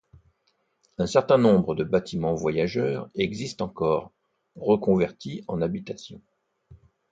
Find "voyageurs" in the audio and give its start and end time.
2.33-3.07